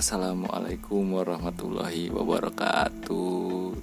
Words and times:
Assalamualaikum 0.00 1.12
warahmatullahi 1.12 2.08
wabarakatuh. 2.08 3.76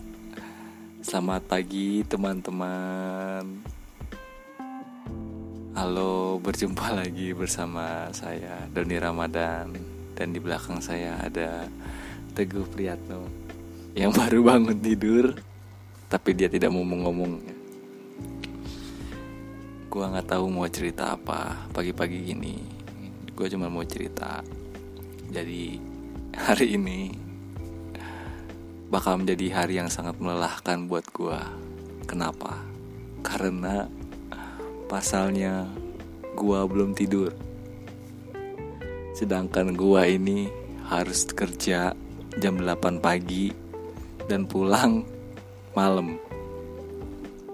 Selamat 1.05 1.45
pagi 1.45 2.01
teman-teman. 2.09 3.61
Halo 5.77 6.41
berjumpa 6.41 6.89
lagi 7.05 7.37
bersama 7.37 8.09
saya 8.17 8.65
Doni 8.73 8.97
Ramadan. 8.97 9.77
Dan 10.17 10.33
di 10.33 10.41
belakang 10.41 10.81
saya 10.81 11.21
ada 11.21 11.69
Teguh 12.33 12.65
Priyatno 12.65 13.21
Yang 13.93 14.17
baru 14.17 14.39
bangun 14.41 14.81
tidur 14.81 15.37
Tapi 16.09 16.33
dia 16.33 16.49
tidak 16.49 16.73
mau 16.73 16.81
ngomong 16.81 17.37
Gua 19.85 20.09
nggak 20.09 20.33
tahu 20.33 20.49
mau 20.49 20.65
cerita 20.65 21.13
apa 21.13 21.69
Pagi-pagi 21.69 22.25
gini. 22.25 22.57
Gue 23.37 23.53
cuma 23.53 23.69
mau 23.69 23.85
cerita. 23.85 24.41
Jadi 25.29 25.86
hari 26.37 26.77
ini 26.77 27.09
bakal 28.93 29.17
menjadi 29.17 29.49
hari 29.57 29.81
yang 29.81 29.89
sangat 29.89 30.21
melelahkan 30.21 30.85
buat 30.85 31.03
gue. 31.09 31.39
Kenapa? 32.05 32.61
Karena 33.25 33.89
pasalnya 34.85 35.65
gue 36.37 36.59
belum 36.69 36.93
tidur. 36.93 37.33
Sedangkan 39.17 39.73
gue 39.73 40.01
ini 40.05 40.45
harus 40.85 41.25
kerja 41.25 41.97
jam 42.37 42.55
8 42.61 43.01
pagi 43.01 43.49
dan 44.29 44.45
pulang 44.45 45.01
malam. 45.73 46.21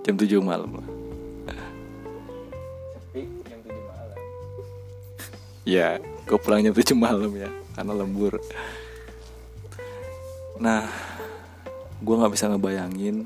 Jam 0.03 0.20
7 0.20 0.43
malam 0.43 0.75
lah. 0.75 0.87
jam 3.15 3.59
7 3.63 3.71
malam. 3.87 4.20
ya, 5.63 5.95
gue 6.27 6.37
pulang 6.43 6.59
jam 6.59 6.75
7 6.75 6.91
malam 6.93 7.31
ya, 7.40 7.47
karena 7.74 7.93
lembur. 7.93 8.38
Nah, 10.62 10.85
gue 11.99 12.15
nggak 12.15 12.34
bisa 12.34 12.46
ngebayangin 12.49 13.26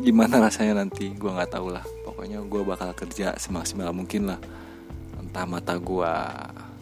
gimana 0.00 0.40
rasanya 0.42 0.82
nanti. 0.82 1.12
Gue 1.14 1.30
nggak 1.30 1.54
tahu 1.54 1.70
lah. 1.70 1.84
Pokoknya 2.02 2.42
gue 2.42 2.62
bakal 2.66 2.90
kerja 2.96 3.36
semaksimal 3.38 3.94
mungkin 3.94 4.34
lah. 4.34 4.40
Entah 5.20 5.46
mata 5.46 5.78
gue 5.78 6.14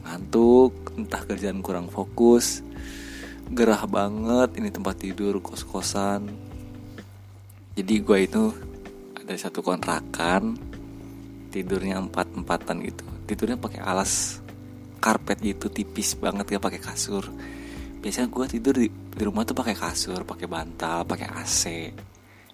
ngantuk, 0.09 0.73
entah 0.97 1.21
kerjaan 1.29 1.61
kurang 1.61 1.93
fokus, 1.93 2.65
gerah 3.53 3.85
banget. 3.85 4.57
Ini 4.57 4.73
tempat 4.73 4.97
tidur 4.97 5.39
kos-kosan. 5.45 6.27
Jadi 7.77 7.95
gue 8.03 8.19
itu 8.25 8.45
ada 9.15 9.35
satu 9.37 9.61
kontrakan 9.61 10.57
tidurnya 11.53 12.01
empat 12.01 12.33
empatan 12.33 12.81
gitu. 12.83 13.05
Tidurnya 13.29 13.61
pakai 13.61 13.85
alas 13.85 14.41
karpet 14.99 15.39
gitu 15.41 15.71
tipis 15.73 16.19
banget 16.19 16.59
gak 16.59 16.65
pakai 16.65 16.83
kasur. 16.83 17.25
Biasanya 17.99 18.29
gue 18.31 18.45
tidur 18.47 18.75
di, 18.79 18.89
di 18.91 19.23
rumah 19.27 19.43
tuh 19.43 19.59
pakai 19.59 19.75
kasur 19.75 20.23
pakai 20.23 20.47
bantal 20.47 21.03
pakai 21.03 21.27
AC 21.35 21.63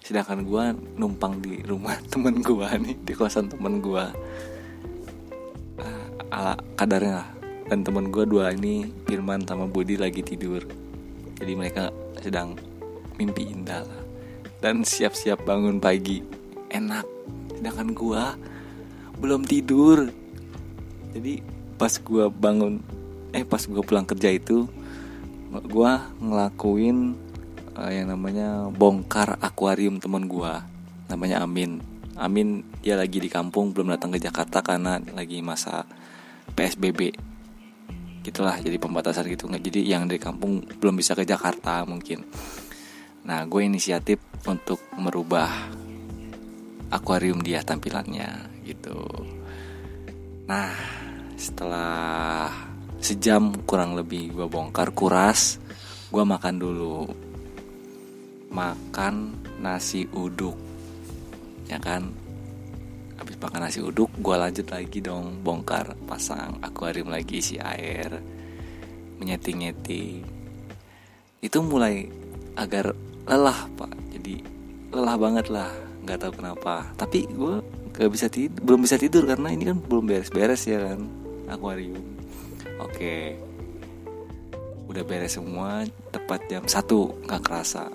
sedangkan 0.05 0.45
gue 0.45 0.63
numpang 1.01 1.41
di 1.41 1.65
rumah 1.65 1.97
temen 2.13 2.37
gue 2.45 2.69
nih 2.77 2.93
di 3.01 3.13
kosan 3.17 3.49
temen 3.49 3.81
gue 3.81 4.05
uh, 5.81 6.07
ala 6.29 6.53
kadarnya 6.77 7.25
lah. 7.25 7.29
Dan 7.65 7.81
temen 7.81 8.13
gue 8.13 8.29
dua 8.29 8.53
ini 8.53 8.85
Firman 9.09 9.41
sama 9.41 9.65
Budi 9.65 9.97
lagi 9.97 10.21
tidur. 10.21 10.61
Jadi 11.41 11.51
mereka 11.57 11.89
sedang 12.21 12.53
mimpi 13.17 13.49
indah 13.49 13.81
lah. 13.81 14.03
Dan 14.61 14.85
siap-siap 14.85 15.41
bangun 15.41 15.81
pagi. 15.81 16.21
Enak. 16.69 17.09
Sedangkan 17.57 17.89
gue 17.97 18.23
belum 19.17 19.49
tidur. 19.49 20.13
Jadi 21.17 21.41
pas 21.75 21.91
gue 21.91 22.25
bangun 22.31 22.79
eh 23.35 23.43
pas 23.43 23.59
gue 23.59 23.83
pulang 23.83 24.07
kerja 24.07 24.31
itu 24.31 24.67
gue 25.51 25.91
ngelakuin 26.23 27.15
uh, 27.75 27.91
yang 27.91 28.11
namanya 28.11 28.71
bongkar 28.71 29.35
akuarium 29.43 29.99
teman 29.99 30.27
gue 30.27 30.53
namanya 31.11 31.43
Amin. 31.43 31.83
Amin 32.15 32.63
dia 32.79 32.95
lagi 32.95 33.19
di 33.19 33.27
kampung 33.27 33.75
belum 33.75 33.91
datang 33.91 34.15
ke 34.15 34.19
Jakarta 34.23 34.63
karena 34.63 35.03
lagi 35.11 35.43
masa 35.43 35.83
PSBB 36.55 37.11
gitulah 38.23 38.57
jadi 38.57 38.79
pembatasan 38.79 39.27
gitu. 39.29 39.51
Nggak 39.51 39.63
jadi 39.69 39.81
yang 39.83 40.07
dari 40.07 40.17
kampung 40.17 40.63
belum 40.79 40.95
bisa 40.95 41.13
ke 41.13 41.27
Jakarta 41.27 41.83
mungkin. 41.85 42.23
Nah 43.27 43.43
gue 43.45 43.61
inisiatif 43.67 44.17
untuk 44.47 44.79
merubah 44.95 45.51
akuarium 46.89 47.43
dia 47.43 47.61
tampilannya 47.61 48.63
gitu. 48.63 49.05
Nah 50.47 50.71
setelah 51.35 52.51
sejam 53.03 53.53
kurang 53.67 53.93
lebih 53.93 54.33
gue 54.33 54.47
bongkar 54.47 54.95
kuras 54.95 55.59
gue 56.09 56.23
makan 56.23 56.55
dulu. 56.55 56.99
Makan 58.55 59.35
nasi 59.59 60.07
uduk 60.15 60.55
ya 61.67 61.75
kan? 61.77 62.07
Habis 63.19 63.35
makan 63.39 63.61
nasi 63.67 63.83
uduk 63.83 64.07
gue 64.15 64.35
lanjut 64.35 64.67
lagi 64.71 65.03
dong 65.03 65.43
bongkar. 65.43 65.91
Pasang 66.07 66.63
akuarium 66.63 67.11
lagi 67.11 67.43
isi 67.43 67.59
air 67.59 68.15
menyeting 69.15 69.63
nyeting 69.63 70.23
itu 71.43 71.57
mulai 71.61 72.07
agar 72.55 72.95
lelah 73.27 73.67
pak. 73.75 73.91
Jadi 74.15 74.39
lelah 74.95 75.15
banget 75.19 75.51
lah 75.51 75.71
nggak 76.07 76.19
tahu 76.23 76.31
kenapa. 76.39 76.87
Tapi 76.95 77.27
gue 77.27 77.59
gak 77.95 78.11
bisa 78.11 78.27
tidur 78.27 78.59
belum 78.59 78.79
bisa 78.83 78.99
tidur 78.99 79.23
karena 79.23 79.55
ini 79.55 79.71
kan 79.71 79.79
belum 79.79 80.03
beres-beres 80.03 80.67
ya 80.67 80.83
kan 80.83 81.24
akuarium. 81.49 82.01
Oke. 82.81 83.37
Udah 84.85 85.01
beres 85.01 85.37
semua 85.37 85.83
tepat 86.13 86.45
jam 86.49 86.63
satu 86.65 87.17
nggak 87.25 87.41
kerasa. 87.41 87.89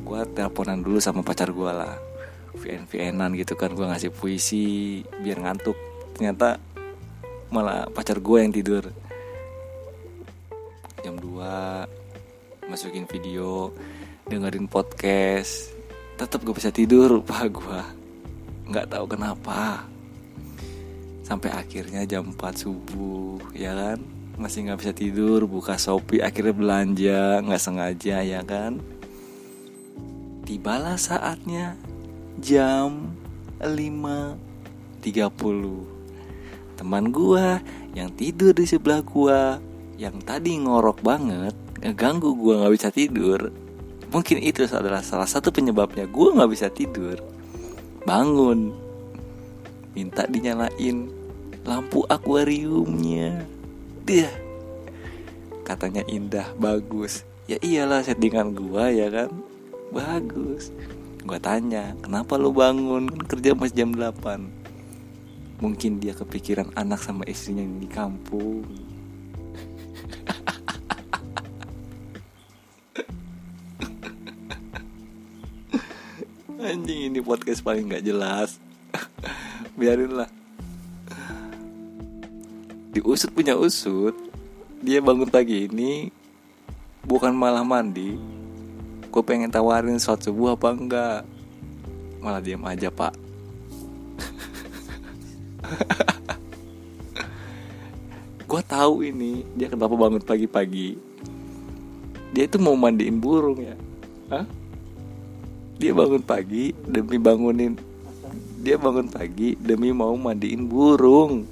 Gue 0.00 0.22
teleponan 0.32 0.80
dulu 0.80 1.02
sama 1.02 1.20
pacar 1.20 1.50
gue 1.50 1.70
lah. 1.70 1.98
VN 2.60 2.84
VNan 2.90 3.34
gitu 3.38 3.54
kan 3.54 3.72
gue 3.72 3.86
ngasih 3.86 4.10
puisi 4.14 5.00
biar 5.22 5.42
ngantuk. 5.42 5.76
Ternyata 6.16 6.58
malah 7.50 7.90
pacar 7.90 8.22
gue 8.22 8.38
yang 8.38 8.54
tidur. 8.54 8.84
Jam 11.00 11.16
2 11.16 12.68
masukin 12.70 13.08
video 13.08 13.74
dengerin 14.28 14.70
podcast. 14.70 15.74
Tetap 16.20 16.44
gak 16.44 16.56
bisa 16.56 16.70
tidur 16.70 17.24
pak 17.24 17.48
gue 17.48 18.00
nggak 18.70 18.86
tahu 18.86 19.04
kenapa 19.10 19.82
sampai 21.30 21.54
akhirnya 21.54 22.02
jam 22.10 22.34
4 22.34 22.42
subuh 22.58 23.38
ya 23.54 23.70
kan? 23.70 24.02
Masih 24.34 24.66
nggak 24.66 24.82
bisa 24.82 24.90
tidur 24.90 25.46
buka 25.46 25.78
shopee 25.78 26.18
akhirnya 26.26 26.50
belanja 26.50 27.38
nggak 27.46 27.62
sengaja 27.62 28.18
ya 28.26 28.42
kan? 28.42 28.82
Tibalah 30.42 30.98
saatnya 30.98 31.78
jam 32.42 33.14
5.30 33.62 35.06
teman 36.74 37.14
gua 37.14 37.62
yang 37.94 38.10
tidur 38.18 38.50
di 38.50 38.66
sebelah 38.66 38.98
gua 39.06 39.62
yang 40.02 40.18
tadi 40.26 40.58
ngorok 40.58 40.98
banget 40.98 41.54
ngeganggu 41.78 42.34
gua 42.34 42.66
nggak 42.66 42.74
bisa 42.74 42.90
tidur. 42.90 43.54
Mungkin 44.10 44.42
itu 44.42 44.66
adalah 44.66 45.06
salah 45.06 45.30
satu 45.30 45.54
penyebabnya 45.54 46.10
gua 46.10 46.34
nggak 46.34 46.50
bisa 46.50 46.66
tidur. 46.74 47.22
Bangun. 48.02 48.74
Minta 49.94 50.26
dinyalain 50.26 51.19
lampu 51.64 52.04
akuariumnya. 52.08 53.44
Dia. 54.08 54.32
Katanya 55.64 56.02
indah 56.08 56.48
bagus. 56.56 57.24
Ya 57.46 57.58
iyalah 57.62 58.02
settingan 58.02 58.54
gua 58.56 58.90
ya 58.90 59.10
kan? 59.10 59.30
Bagus. 59.92 60.72
Gua 61.26 61.38
tanya 61.38 61.94
kenapa 62.00 62.38
lu 62.40 62.52
bangun? 62.54 63.08
Kan 63.10 63.26
kerja 63.28 63.54
masih 63.54 63.76
jam 63.84 63.92
8 63.92 64.60
mungkin 65.60 66.00
dia 66.00 66.16
kepikiran 66.16 66.72
anak 66.72 67.04
sama 67.04 67.28
istrinya 67.28 67.68
di 67.76 67.84
kampung. 67.84 68.64
Anjing 76.64 77.12
ini 77.12 77.20
podcast 77.20 77.60
paling 77.60 77.92
nggak 77.92 78.08
jelas. 78.08 78.56
Biarin 79.78 80.16
lah 80.16 80.39
diusut 82.90 83.30
punya 83.30 83.54
usut 83.54 84.18
dia 84.80 85.02
bangun 85.02 85.28
pagi 85.28 85.68
ini 85.68 86.08
bukan 87.04 87.34
malah 87.34 87.64
mandi. 87.64 88.16
Gue 89.10 89.26
pengen 89.26 89.50
tawarin 89.50 89.98
sholat 89.98 90.22
subuh 90.22 90.54
apa 90.54 90.70
enggak? 90.70 91.26
Malah 92.22 92.38
diam 92.38 92.62
aja 92.62 92.94
pak. 92.94 93.10
Gue 98.50 98.62
tahu 98.66 99.02
ini 99.02 99.42
dia 99.58 99.66
kenapa 99.66 99.98
bangun 99.98 100.22
pagi-pagi. 100.22 100.94
Dia 102.30 102.46
itu 102.46 102.62
mau 102.62 102.78
mandiin 102.78 103.18
burung 103.18 103.58
ya. 103.58 103.74
Hah? 104.30 104.46
dia 105.80 105.96
bangun 105.96 106.20
pagi 106.20 106.76
demi 106.84 107.16
bangunin 107.16 107.72
dia 108.60 108.76
bangun 108.76 109.08
pagi 109.08 109.56
demi 109.56 109.96
mau 109.96 110.12
mandiin 110.12 110.68
burung 110.68 111.48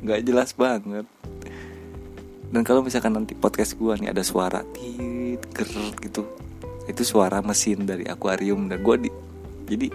nggak 0.00 0.20
jelas 0.24 0.50
banget. 0.56 1.06
Dan 2.50 2.62
kalau 2.66 2.82
misalkan 2.82 3.14
nanti 3.14 3.38
podcast 3.38 3.78
gue 3.78 3.94
nih 4.00 4.10
ada 4.10 4.26
suara 4.26 4.66
tit 4.74 5.38
ger 5.54 5.70
gitu 6.02 6.26
itu 6.90 7.02
suara 7.06 7.38
mesin 7.44 7.86
dari 7.86 8.08
akuarium. 8.08 8.66
Dan 8.66 8.82
gue 8.82 8.96
di 9.06 9.10
jadi 9.70 9.88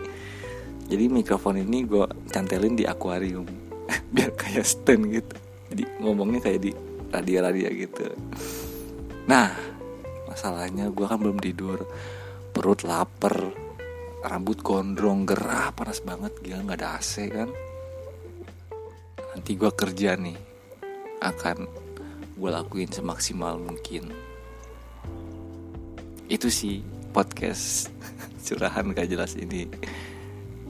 jadi 0.87 1.05
mikrofon 1.11 1.59
ini 1.59 1.83
gue 1.83 2.05
cantelin 2.31 2.79
di 2.79 2.87
akuarium. 2.87 3.43
Biar 4.15 4.31
kayak 4.37 4.63
stand 4.63 5.11
gitu. 5.11 5.35
Jadi 5.73 5.83
ngomongnya 5.99 6.39
kayak 6.39 6.61
di 6.63 6.71
radio-radio 7.11 7.67
gitu. 7.75 8.05
Nah 9.27 9.51
masalahnya 10.31 10.87
gue 10.93 11.05
kan 11.05 11.19
belum 11.19 11.41
tidur. 11.43 11.83
Perut 12.55 12.87
lapar 12.87 13.51
rambut 14.23 14.63
gondrong 14.63 15.27
gerah 15.27 15.75
panas 15.75 15.99
banget. 15.99 16.31
Gila 16.39 16.63
nggak 16.63 16.79
ada 16.79 16.95
AC 16.95 17.27
kan 17.33 17.51
nanti 19.35 19.59
gue 19.59 19.67
kerja 19.67 20.15
nih 20.15 20.39
akan 21.19 21.67
gue 22.39 22.49
lakuin 22.49 22.87
semaksimal 22.87 23.59
mungkin. 23.59 24.15
Itu 26.31 26.47
sih 26.47 26.79
podcast 27.11 27.91
curahan 28.47 28.95
gak 28.95 29.11
jelas 29.11 29.35
ini. 29.35 29.67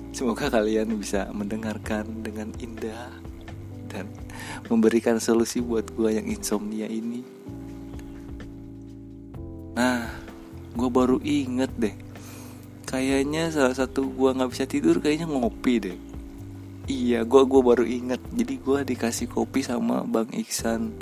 Semoga 0.10 0.50
kalian 0.50 0.98
bisa 0.98 1.30
mendengarkan 1.30 2.26
dengan 2.26 2.50
indah 2.58 3.14
dan 3.86 4.10
memberikan 4.66 5.22
solusi 5.22 5.62
buat 5.62 5.86
gue 5.94 6.18
yang 6.18 6.26
insomnia 6.26 6.90
ini. 6.90 7.22
Nah 9.78 10.10
gue 10.74 10.90
baru 10.90 11.22
inget 11.22 11.70
deh. 11.78 11.96
Kayaknya 12.90 13.54
salah 13.54 13.78
satu 13.78 14.10
gue 14.10 14.30
nggak 14.34 14.50
bisa 14.50 14.66
tidur 14.66 14.98
kayaknya 14.98 15.30
ngopi 15.30 15.76
deh 15.78 16.15
iya 16.86 17.26
gue 17.26 17.42
gua 17.50 17.62
baru 17.74 17.86
inget 17.86 18.22
jadi 18.34 18.54
gue 18.62 18.80
dikasih 18.94 19.28
kopi 19.30 19.66
sama 19.66 20.06
bang 20.06 20.30
Iksan 20.34 20.94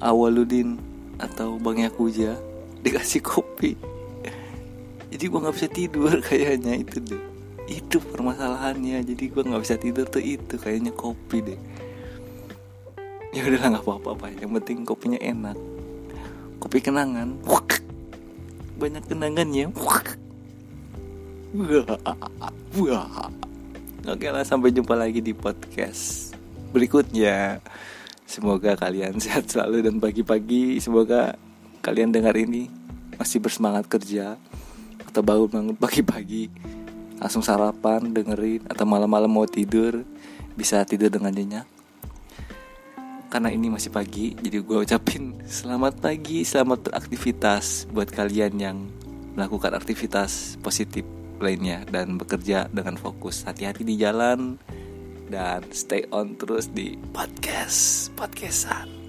Awaludin 0.00 0.76
atau 1.16 1.56
bang 1.56 1.88
Yakuja. 1.88 2.36
Dikasih 2.84 3.24
kopi. 3.24 3.76
Jadi 5.08 5.24
gue 5.24 5.38
nggak 5.40 5.56
bisa 5.56 5.68
tidur 5.68 6.20
kayaknya 6.28 6.80
itu 6.80 7.00
deh. 7.00 7.22
Itu 7.68 8.00
permasalahannya. 8.00 9.00
Jadi 9.04 9.24
gue 9.32 9.42
nggak 9.44 9.62
bisa 9.64 9.76
tidur 9.80 10.04
tuh 10.08 10.20
itu 10.20 10.60
kayaknya 10.60 10.92
kopi 10.92 11.40
deh. 11.44 11.60
Ya 13.30 13.46
udah 13.46 13.78
nggak 13.78 13.84
apa-apa 13.86 14.26
yang 14.36 14.52
penting 14.60 14.84
kopinya 14.84 15.20
enak. 15.20 15.56
Kopi 16.60 16.84
kenangan. 16.84 17.40
Banyak 18.80 19.04
kenangannya. 19.08 19.72
Wah. 22.76 23.32
Oke 24.08 24.32
lah 24.32 24.40
sampai 24.48 24.72
jumpa 24.72 24.96
lagi 24.96 25.20
di 25.20 25.36
podcast 25.36 26.32
berikutnya. 26.72 27.60
Semoga 28.24 28.72
kalian 28.72 29.20
sehat 29.24 29.52
selalu 29.52 29.84
dan 29.84 30.00
pagi-pagi. 30.00 30.80
Semoga 30.80 31.36
kalian 31.84 32.08
dengar 32.08 32.32
ini 32.32 32.72
masih 33.20 33.44
bersemangat 33.44 33.84
kerja 33.92 34.40
atau 35.04 35.20
bangun 35.20 35.52
bangun 35.52 35.76
pagi-pagi. 35.76 36.48
Langsung 37.20 37.44
sarapan 37.44 38.08
dengerin 38.08 38.64
atau 38.72 38.88
malam-malam 38.88 39.28
mau 39.28 39.44
tidur 39.44 40.00
bisa 40.56 40.80
tidur 40.88 41.12
dengan 41.12 41.36
nyenyak. 41.36 41.68
Karena 43.28 43.52
ini 43.52 43.68
masih 43.68 43.92
pagi 43.92 44.32
jadi 44.32 44.64
gue 44.64 44.78
ucapin 44.80 45.36
selamat 45.44 46.00
pagi 46.00 46.40
selamat 46.42 46.88
beraktivitas 46.88 47.84
buat 47.92 48.08
kalian 48.08 48.56
yang 48.56 48.88
melakukan 49.36 49.76
aktivitas 49.76 50.56
positif 50.64 51.19
lainnya 51.40 51.82
dan 51.88 52.20
bekerja 52.20 52.68
dengan 52.70 53.00
fokus. 53.00 53.42
Hati-hati 53.48 53.82
di 53.82 53.96
jalan 53.96 54.60
dan 55.32 55.64
stay 55.72 56.04
on 56.12 56.36
terus 56.36 56.68
di 56.70 57.00
podcast 57.10 58.12
podcastan. 58.14 58.99